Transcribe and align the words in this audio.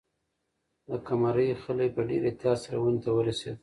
د 0.87 0.89
قمرۍ 1.07 1.49
خلی 1.63 1.87
په 1.95 2.01
ډېر 2.09 2.21
احتیاط 2.27 2.57
سره 2.63 2.77
ونې 2.81 2.99
ته 3.03 3.09
ورسېد. 3.15 3.57